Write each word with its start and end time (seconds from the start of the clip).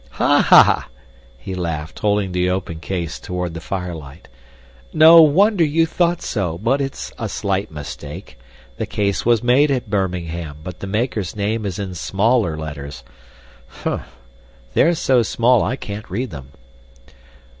"Ha! 0.13 0.41
ha!" 0.41 0.89
He 1.37 1.53
laughed, 1.53 1.99
holding 1.99 2.31
the 2.31 2.49
open 2.49 2.79
case 2.79 3.19
toward 3.19 3.53
the 3.53 3.61
firelight. 3.61 4.27
"No 4.91 5.21
wonder 5.21 5.63
you 5.63 5.85
thought 5.85 6.23
so, 6.23 6.57
but 6.57 6.81
it's 6.81 7.11
a 7.19 7.29
slight 7.29 7.69
mistake. 7.69 8.39
The 8.77 8.87
case 8.87 9.27
was 9.27 9.43
made 9.43 9.69
at 9.69 9.91
Birmingham, 9.91 10.57
but 10.63 10.79
the 10.79 10.87
maker's 10.87 11.35
name 11.35 11.67
is 11.67 11.77
in 11.77 11.93
smaller 11.93 12.57
letters. 12.57 13.03
Humph! 13.67 14.17
They're 14.73 14.95
so 14.95 15.21
small, 15.21 15.61
I 15.63 15.75
can't 15.75 16.09
read 16.09 16.31
them." 16.31 16.47